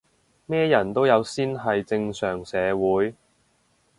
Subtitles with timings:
[0.47, 3.13] 咩人都有先係正常社會